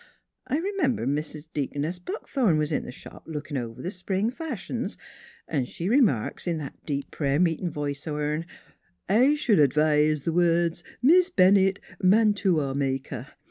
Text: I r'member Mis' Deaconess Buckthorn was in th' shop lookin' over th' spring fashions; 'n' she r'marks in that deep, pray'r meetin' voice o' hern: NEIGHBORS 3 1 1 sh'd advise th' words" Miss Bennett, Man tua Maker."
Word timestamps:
I 0.47 0.57
r'member 0.59 1.05
Mis' 1.05 1.45
Deaconess 1.53 1.99
Buckthorn 1.99 2.57
was 2.57 2.71
in 2.71 2.89
th' 2.89 2.91
shop 2.91 3.25
lookin' 3.27 3.55
over 3.55 3.83
th' 3.83 3.93
spring 3.93 4.31
fashions; 4.31 4.97
'n' 5.47 5.65
she 5.65 5.87
r'marks 5.89 6.47
in 6.47 6.57
that 6.57 6.83
deep, 6.87 7.11
pray'r 7.11 7.39
meetin' 7.39 7.69
voice 7.69 8.07
o' 8.07 8.15
hern: 8.17 8.45
NEIGHBORS 9.09 9.09
3 9.09 9.15
1 9.17 9.27
1 9.29 9.35
sh'd 9.35 9.59
advise 9.59 10.23
th' 10.23 10.27
words" 10.33 10.83
Miss 11.03 11.29
Bennett, 11.29 11.79
Man 12.01 12.33
tua 12.33 12.73
Maker." 12.73 13.27